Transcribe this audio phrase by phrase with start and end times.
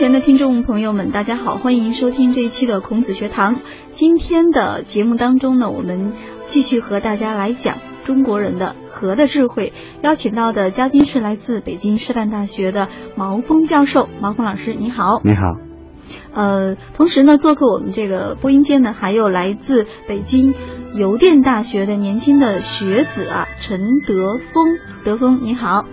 [0.00, 3.60] 前的听众朋友们，大家好，欢迎收听这一期的孔子学堂。
[3.90, 6.14] 今天的节目当中呢，我们
[6.46, 9.74] 继续和大家来讲中国人的和的智慧。
[10.00, 15.20] 邀请到的嘉宾是来自北京师范大学的毛峰教授，毛峰老师，你好。
[15.22, 15.42] 你好。
[16.32, 20.54] 呃，同时呢，做客我们这个播音间呢，还有来自北京
[20.94, 23.78] 邮电大学的年轻的学子啊，陈
[24.08, 24.78] 德峰。
[25.04, 25.84] 德峰，你好。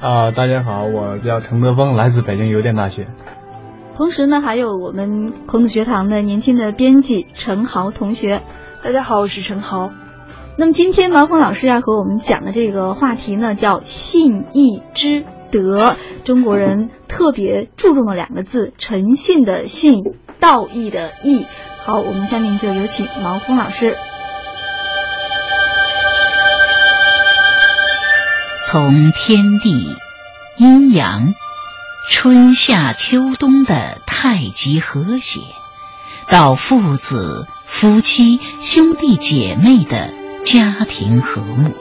[0.00, 3.08] 啊，大家好，我叫陈德峰，来自北京邮电大学。
[3.96, 8.42] 同时呢，还有我们孔子学堂的年轻的编辑陈豪同学。
[8.84, 9.90] 大家好，我是陈豪。
[10.58, 15.96] 那么今天毛峰老师要和我们讲的这个话题呢，叫信义之德。
[16.24, 20.02] 中国人特别注重的两个字：诚信的信，
[20.40, 21.46] 道义的义。
[21.82, 23.96] 好，我们下面就有请毛峰老师。
[28.62, 29.96] 从天地、
[30.58, 31.22] 阴阳。
[32.08, 35.40] 春夏秋冬的太极和谐，
[36.28, 40.12] 到父子、夫妻、兄弟姐妹的
[40.44, 41.72] 家庭和睦；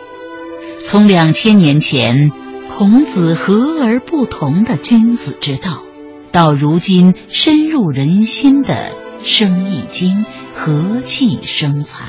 [0.84, 2.32] 从两千年前
[2.76, 5.84] 孔子和而不同的君子之道，
[6.32, 8.92] 到如今深入人心的
[9.24, 12.04] 《生意经》和气生财。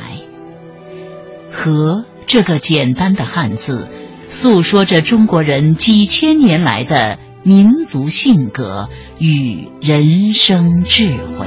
[1.53, 3.89] 和这个简单的汉字，
[4.25, 7.19] 诉说着中国人几千年来的。
[7.47, 8.89] 民族性格
[9.21, 11.47] 与人生智慧。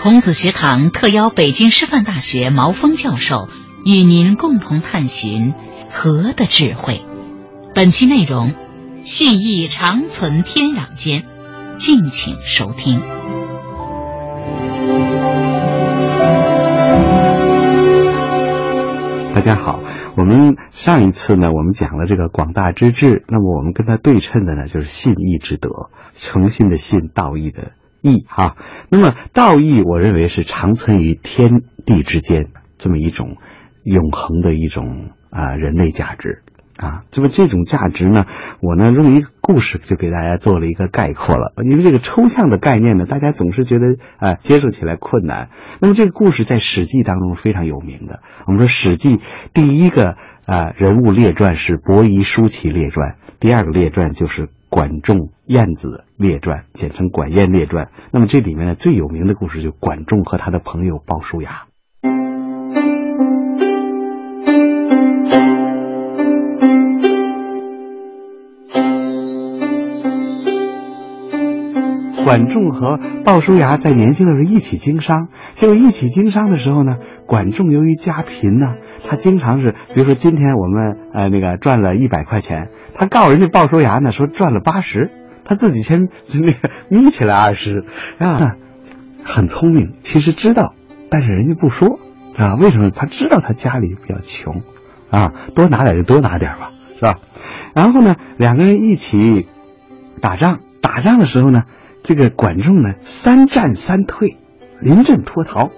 [0.00, 3.50] 孔子学堂特邀北京师范大学毛峰教授
[3.84, 5.52] 与您共同探寻
[5.92, 7.04] 和的智慧。
[7.74, 8.54] 本期内容：
[9.02, 11.26] 信义长存天壤间，
[11.76, 13.02] 敬请收听。
[19.34, 19.77] 大家好。
[20.18, 25.70] 我们上一次呢，我们讲了这个广大之志，那么我们跟它对称的呢，就是信义之德，
[26.12, 27.70] 诚信的信，道义的
[28.02, 28.56] 义哈。
[28.90, 33.36] 那么道义，我认为是长存于天地之间这么一种
[33.84, 36.42] 永恒的一种啊人类价值。
[36.78, 38.24] 啊，这么这种价值呢，
[38.60, 41.52] 我呢用一个故事就给大家做了一个概括了。
[41.64, 45.50] 因为这个抽象的概念呢，大家总是觉得啊接受起来困难。
[45.80, 48.20] 那么这个故事在《史记》当中非常有名的。
[48.46, 49.16] 我们说《史记》
[49.52, 50.14] 第一个
[50.46, 57.90] 啊人物列传是伯夷叔齐列传，第二个列传就是管仲晏子列传，简称管晏列传。
[58.12, 61.64] 那么这里面呢最有名的故事就管仲和他的朋友鲍叔牙。
[72.28, 76.96] 管仲和鲍叔牙在年轻的时候一起经商，结果一起经商的时候呢，
[77.26, 78.74] 管仲由于家贫呢，
[79.08, 85.10] 他经常是，比如说今天我们呃那个赚了一百块钱，他告人家鲍叔牙呢说赚了八十，
[85.46, 87.86] 他自己先那个眯起来二十，
[88.18, 88.56] 啊，
[89.24, 90.74] 很聪明，其实知道，
[91.08, 91.98] 但是人家不说，
[92.36, 92.90] 啊，为什么？
[92.90, 94.60] 他知道他家里比较穷，
[95.08, 97.14] 啊，多拿点就多拿点吧，是吧？
[97.74, 99.48] 然后呢，两个人一起
[100.20, 101.62] 打仗，打仗的时候呢。
[102.08, 104.38] 这个管仲呢，三战三退，
[104.80, 105.68] 临阵脱逃。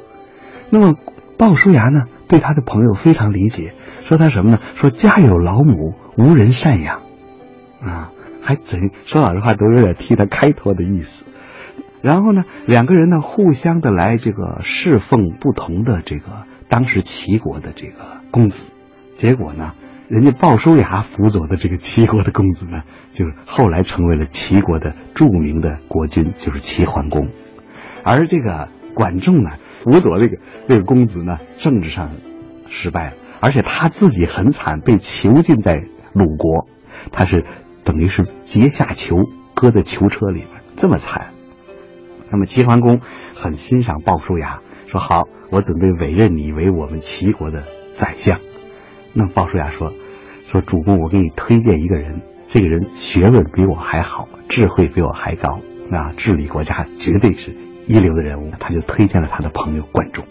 [0.71, 0.95] 那么
[1.37, 4.61] 鲍叔牙呢，对他的朋友非常理解，说他什么呢？
[4.77, 7.01] 说家有老母，无人赡养，
[7.83, 11.27] 啊，还怎说老实话，都有点替他开脱的意思。
[12.01, 18.71] 然后呢，两个人呢，互相的来这个侍奉不同的这个当时齐国的这个公子，
[19.15, 19.73] 结果呢？
[20.11, 22.83] 人家鲍叔牙辅佐的这个齐国的公子呢，
[23.15, 27.29] 就是后来成为了齐国的著名的国君，就是齐桓公。
[28.03, 32.11] 而这个管仲呢，辅佐这个这个公子呢，政治上
[32.69, 35.77] 失败了，而且他自己很惨，被囚禁在
[36.13, 36.67] 鲁国，
[37.13, 37.45] 他是
[37.85, 39.17] 等于是阶下囚，
[39.55, 41.29] 搁在囚车里面，这么惨。
[42.33, 42.99] 那么齐桓公
[43.37, 44.59] 很欣赏鲍叔牙，
[44.91, 48.41] 说好，我准备委任你为我们齐国的宰相。
[49.13, 49.93] 那鲍叔牙说
[50.51, 55.61] ：“说主公，我给你推荐一个人，这个人学问比我还好，智慧比我还高，
[55.91, 60.25] 啊，治理国家绝对是一流的人物。”他就推荐了他的朋友管仲，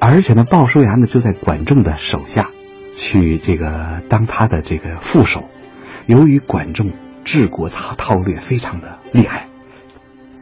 [0.00, 2.50] 而且呢，鲍叔牙呢就在管仲的手下，
[2.94, 5.44] 去这个当他的这个副手。
[6.06, 6.92] 由于管仲
[7.24, 9.46] 治国他韬略非常的厉害，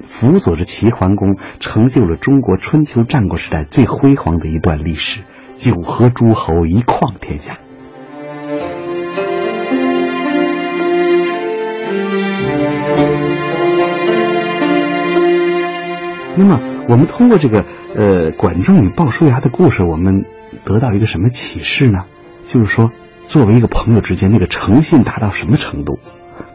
[0.01, 5.21] 辅佐着齐桓公，成就了中国春秋战国时代最辉煌的一段历史，
[5.57, 7.59] 九合诸侯，一匡天下。
[16.39, 17.65] 那么，我们通过这个
[17.97, 20.25] 呃管仲与鲍叔牙的故事，我们
[20.65, 22.05] 得到一个什么启示呢？
[22.47, 22.91] 就是说，
[23.25, 25.99] 作为一个朋友之间，那个诚信达到什么程度？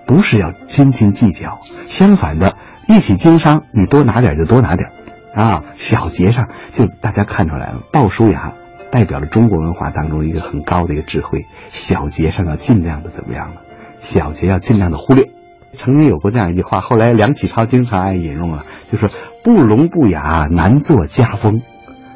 [0.07, 2.55] 不是要斤斤计较，相反的，
[2.87, 4.89] 一起经商，你多拿点就多拿点，
[5.35, 8.53] 啊，小节上就大家看出来了，鲍叔牙
[8.91, 13.61] 代表了中国文化当中一个很高的一个智慧，小节上要尽量的怎么样呢？
[13.99, 15.29] 小节要尽量的忽略。
[15.71, 19.07] 曾经有过这样一句话，后来梁启超经常爱引用了，就是
[19.43, 21.61] 不聋不哑难做家风。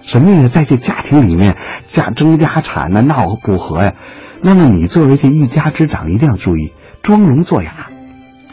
[0.02, 0.50] 什么意思？
[0.50, 1.58] 在这家庭里面，
[1.88, 3.94] 家争家产呢，闹不和呀。
[4.42, 6.72] 那么你作为这一家之长，一定要注意
[7.04, 7.72] 装聋作哑，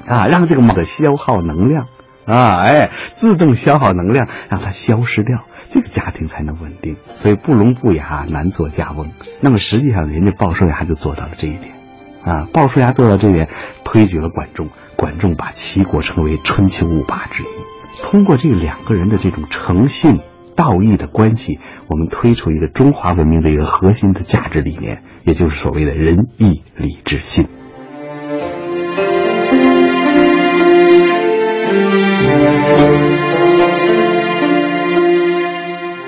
[0.09, 1.87] 啊，让这个的消耗能量
[2.26, 6.97] 啊，哎，自动消耗能量，让它消失掉，这个家庭才能稳定。
[7.15, 9.11] 所以不聋不哑难做家翁。
[9.41, 11.75] 那么实际上，人家鲍叔牙就做到了这一点，
[12.25, 13.49] 啊，鲍叔牙做到这点，
[13.85, 14.71] 推举了管仲。
[14.97, 17.47] 管仲把齐国称为春秋五霸之一。
[18.06, 20.21] 通过这两个人的这种诚信、
[20.55, 21.59] 道义的关系，
[21.89, 27.49] 我们推出一个中华文明的一个核心的价值理念，也就是所谓的仁义礼智信。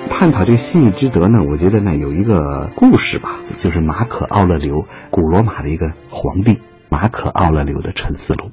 [0.09, 8.45] 探讨这个信义之德呢，我觉得呢有一个故事吧，就是马可·奥勒留，古罗马的一个皇帝马可·奥勒留的《沉思录》。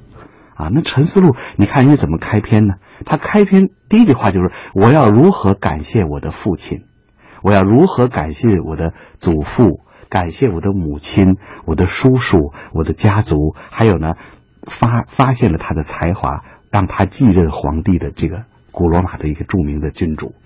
[0.54, 2.74] 啊，那陈思路，你看人家怎么开篇呢？
[3.04, 6.86] 他开篇第一句话就是：“我要如何感谢我的父亲？
[7.42, 9.80] 我要如何感谢我的祖父？
[10.08, 14.14] 感谢我的母亲、我的叔叔、我的家族，还有呢，
[14.62, 20.36] 发发现了他的才华，让他继任皇帝的这个古罗马的一个著名的君主。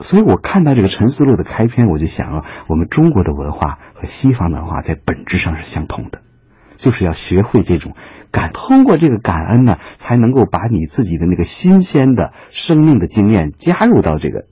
[0.00, 6.22] 所以我看到这个陈思路的开篇，我就想啊，我们中国的文化和西方文化在本质上是相同的。”
[6.82, 7.94] 就是要学会这种
[8.32, 14.46] 感，通过这个感恩呢，才能够把你自己的那个新鲜的生命的经验加入到这个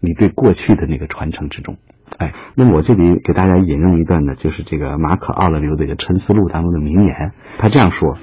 [0.00, 1.76] 你对过去的那个传承之中。
[2.18, 8.14] 哎，那我这里给大家引用一段呢，就是这个马可·奥勒留的一个《沉思录》当中的名言，他这样说：“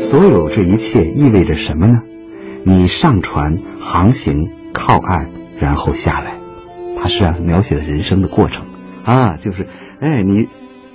[0.00, 1.94] 所有这一切意味着什么呢？
[2.64, 5.28] 你上船航行，靠岸，
[5.60, 6.38] 然后下来。”
[7.00, 8.66] 他是，描写了人生的过程。
[9.08, 9.66] 啊，就是，
[10.00, 10.50] 哎，你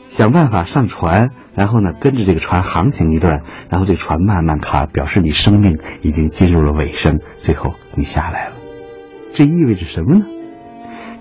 [0.05, 8.55] 想办法上船，然后呢，跟着这个船航行一段，然后这船慢慢卡，表示你生命已经进入了尾声，最后你下来了。
[9.33, 10.25] 这意味着什么呢？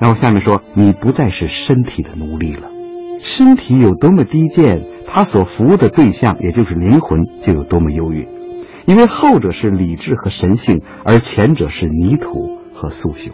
[0.00, 2.68] 然后下面说，你不再是身体的奴隶了。
[3.18, 8.28] 身体有多么低贱，他所服务的对象，也就是灵魂，就有多么优越。
[8.84, 13.30] 因为后者是理智和神性，而前者是泥土和素朽。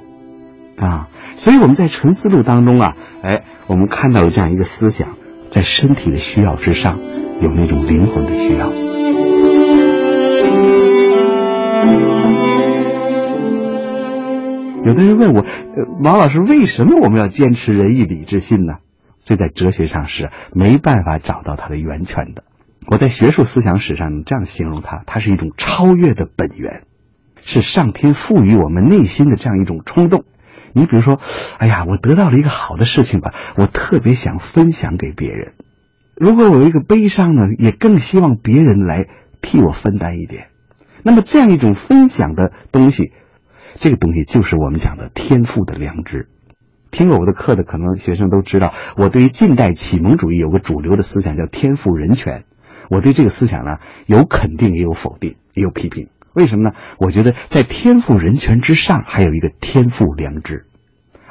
[0.81, 5.17] 啊，所以我们在沉思路当中啊，哎，我们看到了这样一个思想，
[5.51, 6.99] 在身体的需要之上，
[7.41, 8.73] 有那种灵魂的需要。
[14.85, 15.45] 有的人问我，
[16.03, 18.75] 王老师，为什么我们要坚持仁义礼智信呢？
[19.21, 22.45] 这在哲学上是没办法找到它的源泉的。
[22.87, 26.85] 我在学术思想史上这样形容它：它是一种超越的本源，
[27.43, 30.25] 是上天赋予我们内心的这样一种冲动。
[30.79, 31.21] 你比如说，
[31.59, 35.55] 哎呀，我得到了一个好的事情吧，我特别想分享给别人。
[36.17, 39.07] 如果我有一个悲伤呢，也更希望别人来
[39.43, 40.49] 替我分担一点。
[41.03, 43.13] 那么这样一种分享的东西，
[43.75, 46.29] 这个东西就是我们讲的天赋的良知。
[46.91, 52.45] 听过我的课的可能学生都知道，我对于近代启蒙主义有个主流的思想叫天赋人权。
[52.91, 56.08] 我对这个思想呢，有肯定也有否定，也有批评。
[56.35, 56.77] 为什么呢？
[56.99, 60.67] 我觉得在天赋人权之上，还有一个天赋良知，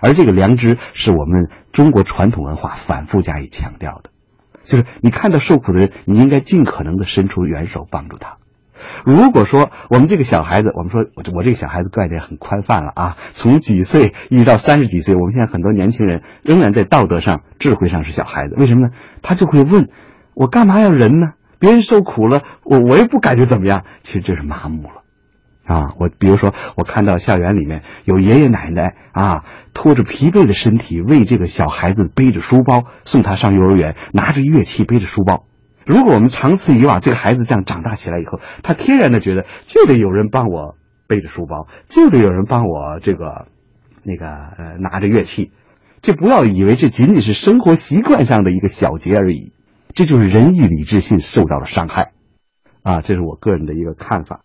[0.01, 4.10] 而这个良知是我们中国传统文化反复加以强调的，
[4.63, 8.38] 就是你看到受苦的人，你应该尽可能的伸出援手帮助他。
[9.06, 18.94] 如果说我们这个小孩子，我们说我我这个小孩子概念很宽泛了啊，从几岁一直到三十几岁，我们现在很多年轻人仍然在道德上、智慧上是小孩子，为什么呢？
[19.24, 19.89] 他就会问
[20.36, 21.34] 我干嘛要仁呢？
[21.60, 23.84] 别人受苦了，我我也不感觉怎么样。
[24.04, 25.01] 其实这是麻木了，
[25.67, 25.93] 啊！
[26.00, 29.43] 我比如说，我看到校园里面有爷爷奶奶啊，
[29.74, 35.45] 拖着疲惫的身体为这个小孩子背着书包送他上幼儿园，拿着乐器背着书包。
[35.86, 40.75] 如果我们长此以往，这个孩子这样长大起来以后，他天然的觉得就得有人帮我
[41.07, 43.47] 背着书包，就得有人帮我这个
[44.03, 45.51] 那个呃拿着乐器。
[46.01, 49.51] 这不要以为这仅仅是生活习惯上的一个小节而已。
[49.93, 52.12] 这就是仁义礼智信受到了伤害，
[52.83, 54.41] 啊，这是我个人的一个看法。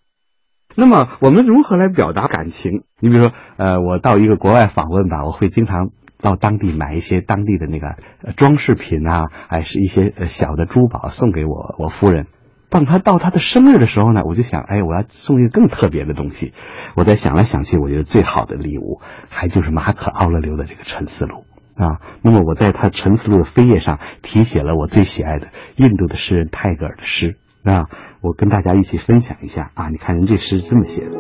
[0.75, 2.85] 那么我们如何来表达感情？
[3.01, 12.27] 你比如说，呃，我到一个国外访问吧，我会经常到当地买一些当地的那个装饰品啊，还是一些小的珠宝送给我我夫人。
[12.71, 16.55] 当他到他的生日的时候呢，我就想，哎，我要送一个更特别的东西。
[16.97, 21.45] 我在想来想去，我觉得最好的礼物还就是马可奥勒留的这个《沉思录》。
[21.85, 22.01] 啊。
[22.23, 27.87] 那么我在他陈思录的扉页上题写了我最喜爱的印度的诗人泰戈尔的诗那，
[28.21, 29.89] 我跟大家一起分享一下啊。
[29.89, 31.17] 你看人这诗这么写的：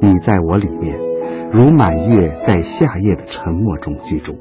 [0.00, 0.96] 你在我里面，
[1.52, 4.34] 如满月在夏夜的沉默中居住；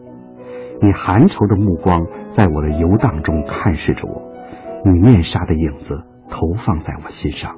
[0.82, 4.32] 你含愁的目光在我的游荡中看视着我，
[4.86, 7.56] 你面纱的影子投放在我心上，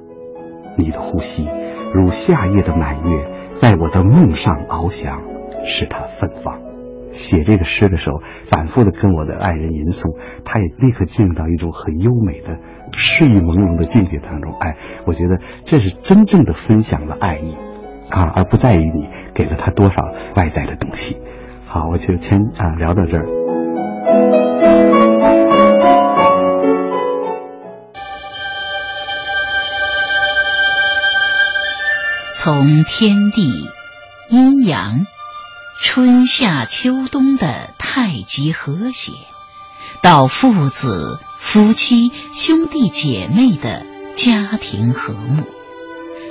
[0.78, 1.46] 你的呼吸
[1.92, 5.20] 如夏夜的满月，在我的梦上翱翔，
[5.64, 6.65] 使它芬芳。
[7.10, 12.58] 写这个诗的时候，反复的跟我的爱人吟诵，他也立刻进入到一种很优美的
[12.92, 14.52] 诗意朦胧的境界当中。
[14.60, 17.54] 哎，我觉得这是真正的分享了爱意
[18.10, 19.94] 啊，而不在于你给了他多少
[20.34, 21.16] 外在的东西。
[21.66, 23.26] 好，我就先啊聊到这儿。
[32.34, 33.50] 从天地
[34.30, 35.06] 阴阳。
[35.78, 39.12] 春夏秋冬的太极和谐，
[40.02, 43.84] 到父子、夫妻、兄弟姐妹的
[44.16, 45.44] 家庭和睦；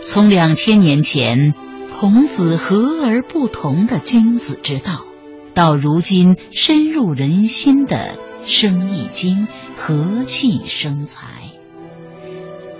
[0.02, 1.54] 从两千年前
[1.94, 2.76] 孔子和
[3.06, 5.06] 而不同的君子之道，
[5.54, 8.16] 到如今深入人心的
[8.48, 9.48] 《生意经》
[9.78, 11.28] 和气生财。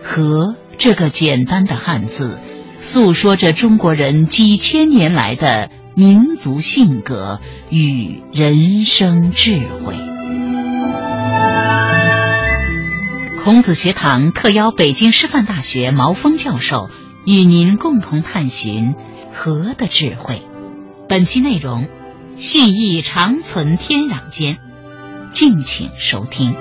[0.02, 2.40] 和这个简单的汉字，
[2.78, 5.70] 诉说着中国人几千年来的。
[5.96, 9.96] 民族性格与人生智慧。
[13.42, 16.90] 孔子学堂特邀北京师范大学毛峰教授
[17.26, 18.96] 与您共同探寻
[19.34, 20.42] 和的智慧。
[21.08, 21.88] 本期内容：
[22.36, 24.58] 信义长存天壤间。
[25.32, 26.56] 敬请收听。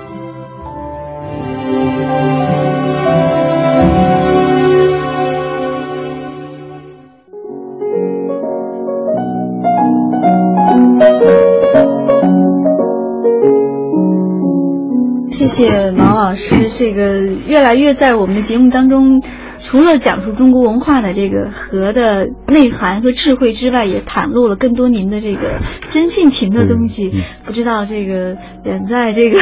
[16.75, 19.23] 这个越来越在我们的节目当中，
[19.59, 27.11] 除了讲述中国文化的这个和的内涵和智慧之外，也袒露了更多您的这个真性情的东西。
[27.45, 29.39] 不知道这个远在这个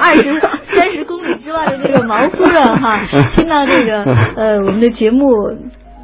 [0.00, 3.04] 二十三十公里之外的这个毛夫人哈，
[3.36, 4.02] 听到这个
[4.36, 5.28] 呃我们的节目。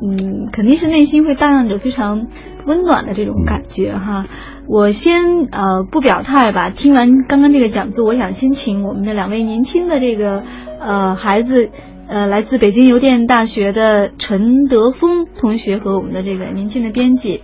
[0.00, 2.28] 嗯，肯定是内心会荡漾着非常
[2.68, 4.26] 温暖的这种感觉哈。
[4.68, 6.68] 我先呃不表态吧。
[6.68, 10.42] 听完刚刚这个讲座，我想先请我们的两位年轻的这个
[10.78, 11.70] 呃孩子，
[12.06, 17.40] 呃来自北京邮电大学的陈德峰同学和我们的这个年轻的编辑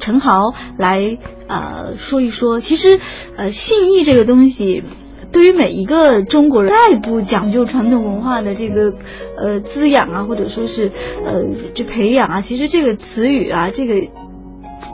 [0.00, 2.58] 陈豪来呃说一说。
[2.58, 2.98] 其实
[3.36, 4.82] 呃信义这个东西。
[5.30, 8.92] 对于每一个中国人，再不讲究传统文化的这个
[9.42, 10.90] 呃滋养啊，或者说是
[11.24, 11.32] 呃
[11.72, 13.94] 这培养啊，其实这个词语啊，这个。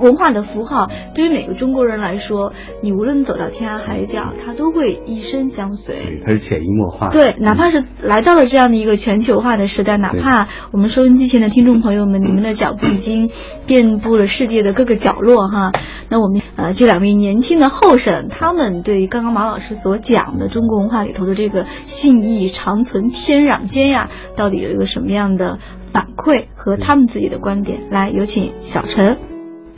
[0.01, 2.53] 文化的符号对于每个中国人来说，
[2.83, 5.97] 你无论走到天涯海角，它都会一生相随。
[5.97, 7.11] 对，它是潜移默化。
[7.11, 13.31] 对，哪怕是来到了这样的一个全球化的时代，哪怕我们收音机前的听众朋友们，你们的脚步已经
[13.67, 15.73] 遍布了世界的各个角落哈。
[16.09, 27.83] 那我们呃这两位年轻的后生，他们对于刚刚马老师所讲的中国文化里头的这个信义长存天壤间呀，到底有一个什么样的反馈和他们自己的观点？
[27.91, 29.28] 来，有请小陈。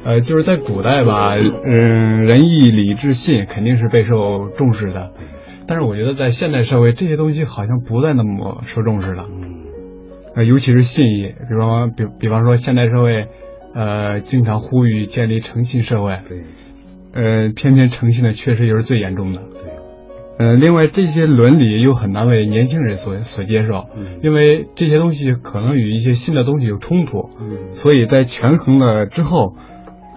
[0.03, 5.13] 呃，就是在古代吧，嗯，仁义礼智信肯定是备受重视的，
[5.67, 9.29] 但是我觉得在现代社会，这些东西好像不再那么受重视了。
[10.35, 13.29] 呃，尤其是信义，比方比比方说现代社会，
[13.75, 16.19] 呃，经常呼吁建立诚信社会。
[16.27, 16.43] 对。
[17.13, 19.43] 呃，偏偏诚信的确实又是最严重的。
[19.43, 20.47] 对。
[20.47, 23.91] 呃，另外这些伦理又很难为年轻人所所接受，
[24.23, 27.29] 因为这些东西可能与一些新的东西有冲突。
[27.39, 27.73] 嗯。
[27.73, 29.57] 所以在权衡了之后。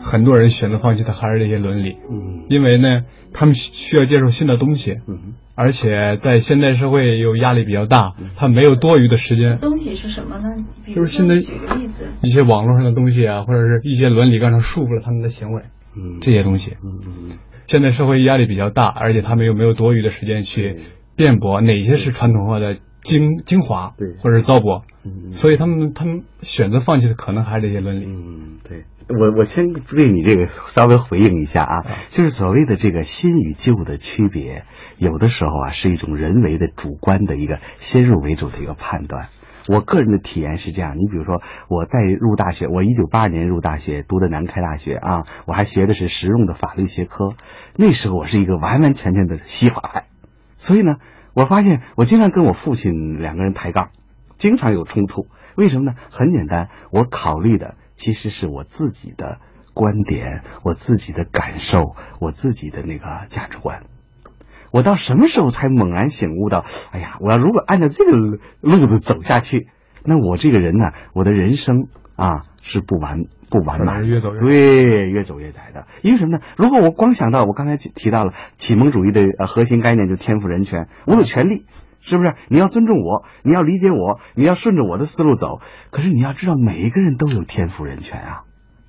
[0.04, 9.58] 很多人选择放弃的还是这些伦理，嗯，因为呢，他们需要接受新的东西，嗯，而且在现代社会又压力比较大，他没有多余的时间。
[9.60, 10.56] 东西是什么呢？
[10.94, 15.64] 就是现在举个例子，一些网络上的东西啊，或者是一些伦理刚才束缚了他们的行为，
[15.96, 20.80] 嗯，这些东西，嗯嗯，现在社会压力比较大，而且他们又没有多余的时间去
[21.16, 28.86] 辩驳哪些是传统化的精精华，对，或者是糟粕，嗯，所以他们他们选择放弃的可能还是这些伦理，嗯，对。
[29.10, 34.64] 我我先为你这个稍微回应一下啊，就是所谓的这个新与旧的区别，
[34.98, 39.28] 有的时候啊是一种人为的主观的一个先入为主的一个判断。
[39.68, 47.34] 我个人的体验是这样，你比如说我在入大学，我一九八二年入大学，读的南开大学啊，我还学的是实用的法律学科，
[47.76, 50.06] 那时候我是一个完完全全的西法派，
[50.56, 50.96] 所以呢，
[51.34, 53.90] 我发现我经常跟我父亲两个人抬杠，
[54.38, 55.28] 经常有冲突。
[55.56, 55.98] 为什么呢？
[56.12, 57.76] 很简单，我考虑的。
[57.96, 59.38] 其实是我自己的
[59.76, 63.84] 观点、我自己的感受、我自己的那个价值观。
[64.72, 68.12] 我到什么时候才猛然醒悟到，哎呀，我要如果按照这个
[68.62, 69.68] 路子走下去，
[70.04, 75.88] 那我这个人呢，我的人生啊是不完不完满，越走越对，越走越窄的。
[76.02, 76.44] 因为什么呢？
[76.58, 81.66] 如果我光想到我刚才提到了启蒙主义的呃核心概念，就天赋人权，我有权利，
[82.00, 82.36] 是不是？
[82.48, 85.60] 你要尊重我，你要理解我，你要顺着我的思路走。
[85.92, 88.44] 可是你要知道，每一个人都有天赋人权啊。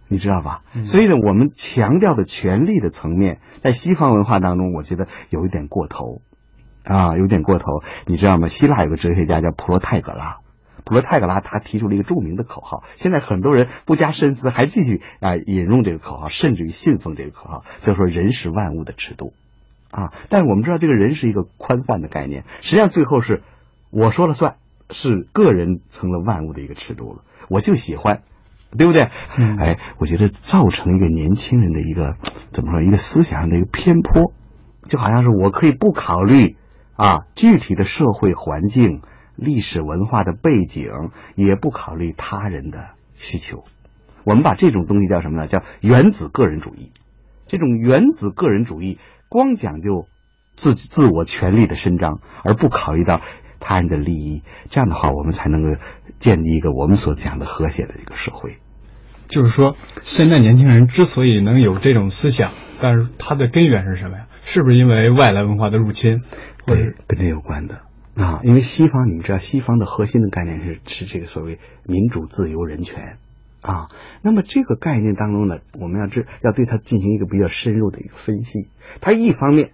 [0.06, 0.60] 你知道吧？
[0.82, 6.20] 所以呢，我们强调的权利的层面，在西方文化当中，我觉得有一点过头，
[6.84, 7.64] 啊，有点过头。
[8.06, 8.46] 你知道吗？
[8.46, 10.38] 希腊有个哲学家叫普罗泰戈拉，
[10.84, 19.32] 普罗泰戈拉他提出了一个著名的口号，现在很多人不加深思还继续啊引用这个口号，甚至于信奉这个口号，就说人是万物的尺度，
[19.90, 20.12] 啊。
[20.28, 23.42] 但是我们知道，这个人是一个宽泛的概念，实际上最后是
[23.90, 24.56] 我说了算，
[24.90, 28.22] 是个人成了万物的一个尺度了，我就喜欢。
[28.76, 29.06] 对不对？
[29.38, 32.16] 嗯，哎，我觉得造成一个年轻人的一个
[32.50, 34.32] 怎么说，一个思想上的一个偏颇，
[34.88, 36.56] 就好像是我可以不考虑
[36.96, 39.02] 啊具体的社会环境、
[39.36, 40.90] 历史文化的背景，
[41.34, 43.64] 也不考虑他人的需求。
[44.24, 45.46] 我们把这种东西叫什么呢？
[45.46, 46.92] 叫原子个人主义。
[47.46, 48.98] 这种原子个人主义
[49.28, 50.06] 光讲究
[50.56, 53.20] 自自我权利的伸张，而不考虑到。
[53.66, 55.80] 他人的利益，这样的话，我们才能够
[56.18, 58.58] 建立一个我们所讲的和谐的一个社会。
[59.28, 62.50] 就是说，现在年轻人之所以能有这种思想，
[62.82, 64.26] 但是它的根源是什么呀？
[64.42, 66.20] 是不是因为外来文化的入侵？
[66.66, 67.80] 对，跟这有关的
[68.16, 68.40] 啊。
[68.42, 73.18] 因为西方，你们知道，西方的核心的概念是是这个所谓民主、自由、人权
[73.62, 73.88] 啊。
[74.22, 78.68] 那么这个概念当中呢，我们要知要对它进行一个比较深入的一个分析。
[79.00, 79.72] 它一方面。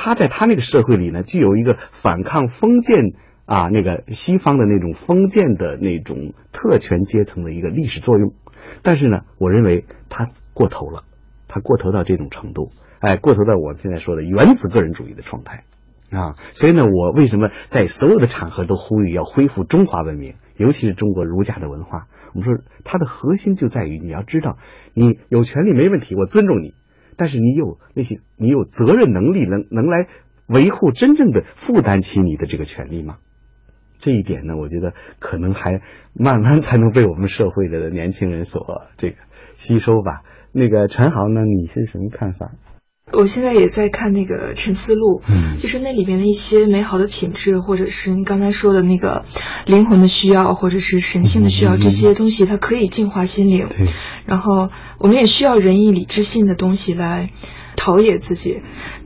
[0.00, 3.14] 他在他那个社会里呢，具有一个反抗封建
[3.46, 8.32] 啊，那个西方的那种封建的那种特权阶层的一个历史作用。
[8.82, 11.02] 但是呢，我认为他过头了，
[11.48, 12.70] 他过头到这种程度，
[13.00, 15.64] 哎，过头到我们现在说的原子个人主义的状态
[16.10, 16.34] 啊。
[16.52, 22.06] 所以呢，我为什么在所有的场合都呼吁要恢复中华文明，尤其是中国儒家的文化？
[22.34, 24.58] 我们说它的核心就在于你要知道，
[24.94, 26.74] 你有权利没问题，我尊重你。
[27.16, 30.06] 但是你有那些，你有责任能力，能能来
[30.46, 33.16] 维护真正的负担起你的这个权利吗？
[33.98, 35.80] 这一点呢，我觉得可能还
[36.12, 39.16] 慢慢才能被我们社会的年轻人所这个
[39.56, 40.22] 吸收吧。
[40.52, 42.52] 那个陈豪呢，你是什么看法？
[43.12, 49.24] 我现在也在看那个《沉思录》，嗯，就是那里面的一些美好的品质，或者是你刚才说的那个
[49.66, 53.68] 灵魂的需要，或者是神性的需要，这些东西它可以净化心灵。
[54.26, 57.30] 然后我们也需要仁义礼智信的东西来
[57.76, 58.62] 陶冶自己，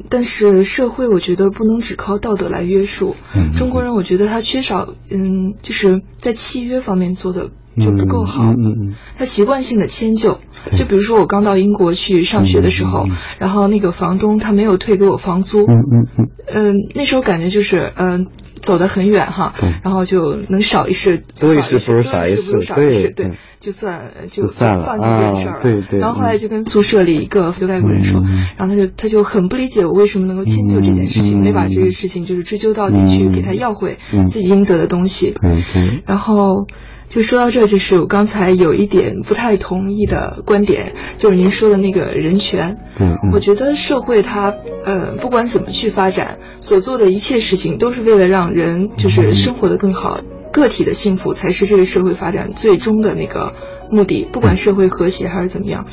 [0.08, 3.14] 但是社会我觉得不能只靠道德来约束。
[3.36, 3.52] 嗯。
[3.56, 7.50] 中国人我觉得他缺少，嗯，就是在契约方面做的。
[7.78, 10.38] 就不够好，嗯嗯，他习惯性的迁就，
[10.72, 13.06] 就比如说我刚到英国去上学的时候，
[13.38, 18.26] 然后那个房东他没有退给我房租，嗯嗯嗯，嗯，那时候感觉就是嗯
[18.60, 25.98] 走得很远哈，然后就能少一事，多一事不如少一事，对对，就算就算了，放弃这件事儿，对对。
[25.98, 28.20] 然后后来就跟宿舍里一个外国人说，
[28.56, 36.66] 然后他就他就很不理解我为什么能够迁就这件事情，没把这个事情就是追究到底去给他要回自己应得的东西，嗯嗯，然后。
[37.12, 42.78] 就说到这，就是我刚才有一点不太同意的观点，就是您说的那个人权。
[42.98, 44.54] 嗯，我觉得社会它
[44.86, 50.22] 呃不管怎么去发展，所做的一切事情都是为了让人就是生活的更好，
[50.54, 53.52] 个体的幸福才是这个社会发展最终的那个
[53.92, 54.26] 目的。
[54.32, 55.86] 不管社会和谐还是怎么样。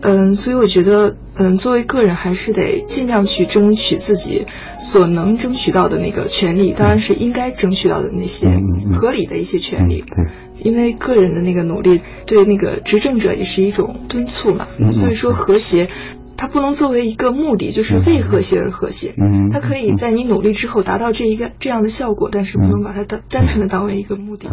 [0.00, 4.46] 嗯，所以我觉得，嗯，作为个人还是得尽量去争取自己
[4.78, 8.48] 所能争取到的那个权利，当然是应该争取到的那些
[8.92, 10.02] 合理的一些权利。
[10.02, 10.26] 对，
[10.64, 14.66] 因为个人的那个努力对那个执政者也是一种敦促嘛。
[14.90, 15.88] 所以说和谐，
[16.36, 19.14] 它不能作为一个目的，就是为和谐而和谐。
[19.16, 24.48] 嗯，它可以在你努力之后达到这一个这样的效果，但是不能把它当单纯的当为一个目的。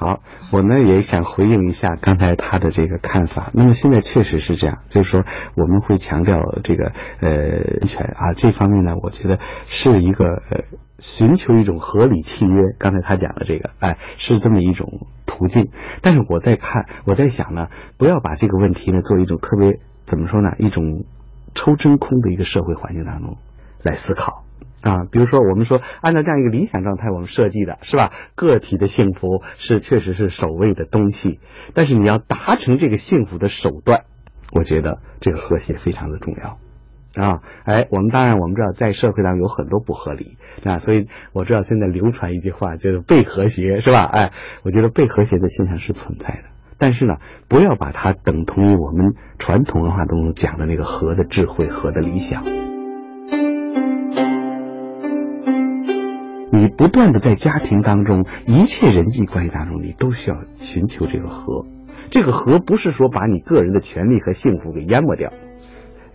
[0.00, 3.50] 好，我呢也想回应一下刚才他的这个看法。
[3.52, 10.64] 那么现在确实是这样，就是说我们会强调这个呃人权啊这方面呢，我觉得是一个呃
[11.00, 12.62] 寻求一种合理契约。
[12.78, 15.70] 刚才他讲的这个，哎，是这么一种途径。
[16.00, 21.04] 但是我在看，我在想呢，不要把这个问题呢做一种特别怎么说呢，一种
[21.54, 23.36] 抽真空的一个社会环境当中
[23.82, 24.44] 来思考。
[24.82, 28.12] 啊，比如说，我们说按照这样一个理想状态，我们设计的是吧？
[28.34, 31.40] 个体的幸福是确实是首位的东西，
[31.74, 34.04] 但是你要达成这个幸福的手段，
[34.52, 36.58] 我觉得这个和谐非常的重要
[37.22, 37.40] 啊！
[37.64, 44.04] 哎，我们当然我们知道，在社会上有很多不合理啊，所以我知道现在流传一句话，就是被和谐是吧？
[44.04, 44.30] 哎，
[44.62, 46.44] 我觉得被和谐的现象是存在的。
[46.78, 47.16] 但是呢，
[47.48, 52.69] 不要把它等同于我们传统文化当中讲的那个和的智慧、和的理想。
[56.60, 61.64] 你不断的在家庭当中，一切人际关系当中，你都需要寻求这个和。
[62.10, 65.32] 这个和不是说把你个人的权利和幸福给淹没掉，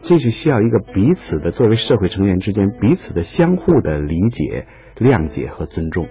[0.03, 6.05] 这是需要一个彼此的作为社会成员之间彼此的相互的理解、谅解和尊重。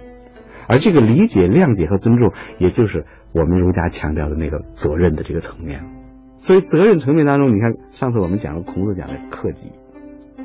[0.67, 5.85] 而这个理解、谅解和尊重，也就是我们儒家强调的那个责任的这个层面。
[6.39, 9.71] 所以责任层面当中，你看上次我们讲了孔子讲的克己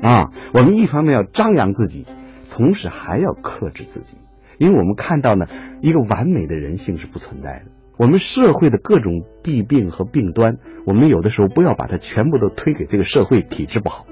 [0.01, 2.05] 啊，我们一方面要张扬自己。
[2.51, 4.17] 同时还要克制自己，
[4.59, 5.47] 因为我们看到呢，
[5.81, 7.71] 一个完美的人性是不存在的。
[7.97, 14.05] 我们社会的各种弊病和病端，我们有的时候不要把它全部都推给这个社会体制不好。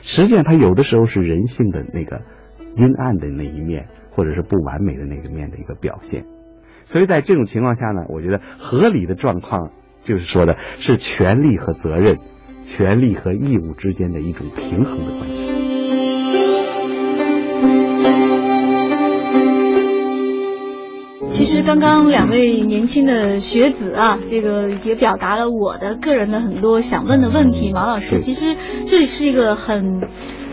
[0.00, 2.22] 实际上，它有的时候是人性的那个
[2.76, 6.24] 阴暗的那一面，或者是不完美的那个面的一个表现。
[6.84, 12.18] 所以在这种情况下呢，我觉得合理的状况就是说的是权利和责任、
[12.64, 15.59] 权利和义务之间的一种平衡的关系。
[21.40, 27.72] 其实刚刚两位年轻的学子啊，这个也表达了我的个人的很多想问的问题。
[27.72, 30.02] 马老师，其实这里是一个很。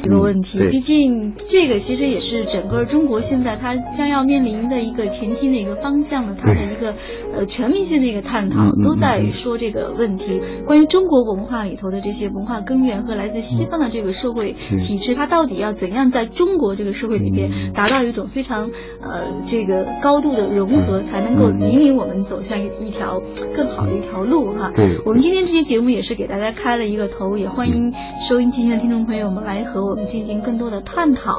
[0.07, 6.95] 一个问题，毕竟这个其实也是整个中国现在它将要面临的一个前进的一个方向的，它的一个
[7.33, 10.39] 呃全面性的一个探讨，都在说这个问题。
[10.65, 23.21] 关于中国文化里头的这些文化根源和来自西方的这个社会体制，它到底要怎样在中国这个社会里边达到一种非常呃这个高度的融合，才能够引领我们走向一一条
[23.53, 24.71] 更好的一条路哈。
[25.05, 27.91] 我们今天这期节目也是给大家开了一个头，也欢迎
[28.29, 29.96] 收音机前的听众朋友们来和。
[29.96, 31.33] 我们进行更多的探讨。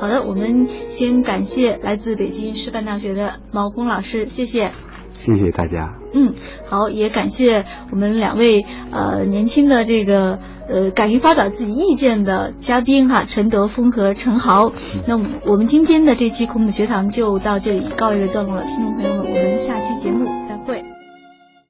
[0.00, 4.72] 好的，我们先感谢来自北京师范大学的毛工老师，谢谢，
[5.12, 5.94] 谢谢大家。
[6.12, 6.34] 嗯，
[6.66, 14.72] 好，也感谢我们两位呃年轻的这个呃敢于发表自己意见的嘉宾哈，陈德峰和陈豪。
[15.06, 19.90] 那我们今天的这期孔子学堂就到这里告一个段落了，听众朋友们，我们下期。